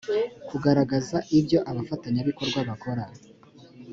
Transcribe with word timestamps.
kugaragaza 0.47 1.17
ibyo 1.37 1.59
abafatanyabikorwa 1.69 2.59
bakora 2.69 3.03